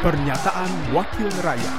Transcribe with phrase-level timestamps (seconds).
[0.00, 1.76] Pernyataan Wakil Rakyat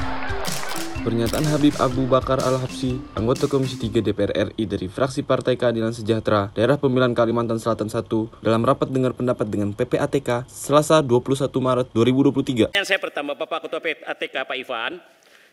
[1.01, 6.53] Pernyataan Habib Abu Bakar Al-Habsi, anggota Komisi 3 DPR RI dari fraksi Partai Keadilan Sejahtera,
[6.53, 8.05] Daerah Pemilihan Kalimantan Selatan 1,
[8.45, 12.77] dalam rapat dengar pendapat dengan PPATK Selasa 21 Maret 2023.
[12.77, 15.01] Yang saya pertama Bapak Ketua PPATK Pak Ivan,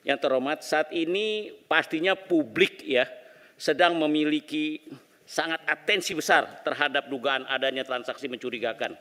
[0.05, 3.09] yang terhormat saat ini pastinya publik ya
[3.57, 4.85] sedang memiliki
[5.25, 8.93] sangat atensi besar terhadap dugaan adanya transaksi mencurigakan.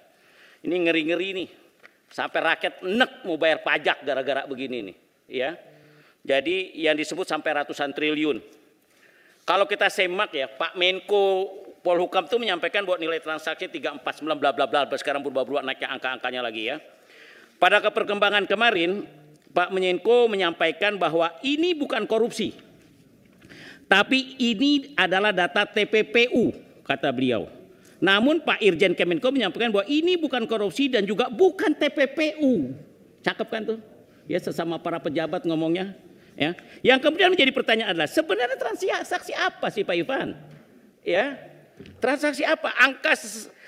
[0.63, 1.66] Ini ngeri-ngeri nih.
[2.07, 4.95] Sampai rakyat enek mau bayar pajak gara-gara begini nih,
[5.27, 5.52] ya.
[6.23, 8.39] Jadi yang disebut sampai ratusan triliun.
[9.48, 11.48] Kalau kita semak ya, Pak Menko
[11.79, 14.03] Polhukam itu menyampaikan bahwa nilai transaksi 349
[14.35, 16.84] bla bla bla sekarang berubah-ubah naiknya angka-angkanya lagi ya.
[17.55, 19.07] Pada keperkembangan kemarin,
[19.55, 22.51] Pak Menko menyampaikan bahwa ini bukan korupsi.
[23.87, 26.51] Tapi ini adalah data TPPU,
[26.84, 27.56] kata beliau.
[27.97, 32.77] Namun Pak Irjen Kemenko menyampaikan bahwa ini bukan korupsi dan juga bukan TPPU.
[33.26, 33.79] Cakep kan tuh?
[34.29, 35.98] Ya sesama para pejabat ngomongnya.
[36.37, 36.54] Ya.
[36.85, 40.37] Yang kemudian menjadi pertanyaan adalah sebenarnya transaksi apa sih Pak Ivan?
[41.01, 41.41] Ya.
[41.98, 42.70] Transaksi apa?
[42.77, 43.17] Angka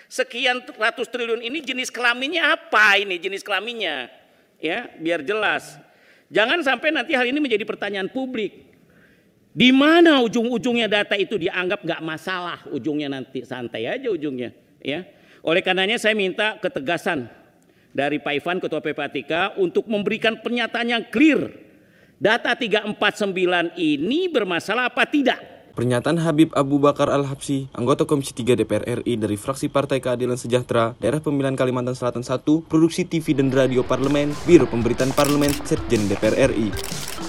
[0.10, 4.14] sekian ratus triliun ini jenis kelaminnya apa ini jenis kelaminnya?
[4.62, 5.82] Ya, biar jelas.
[6.30, 8.69] Jangan sampai nanti hal ini menjadi pertanyaan publik.
[9.60, 15.04] Di mana ujung-ujungnya data itu dianggap nggak masalah ujungnya nanti santai aja ujungnya ya.
[15.44, 17.28] Oleh karenanya saya minta ketegasan
[17.92, 21.52] dari Pak Ivan Ketua PPATK untuk memberikan pernyataan yang clear.
[22.16, 25.44] Data 349 ini bermasalah apa tidak?
[25.76, 30.96] Pernyataan Habib Abu Bakar Al-Habsi, anggota Komisi 3 DPR RI dari fraksi Partai Keadilan Sejahtera,
[31.00, 36.52] Daerah Pemilihan Kalimantan Selatan 1, Produksi TV dan Radio Parlemen, Biro Pemberitaan Parlemen, Setjen DPR
[36.52, 37.29] RI.